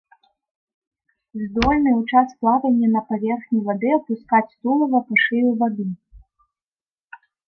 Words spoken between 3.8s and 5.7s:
апускаць тулава па шыю ў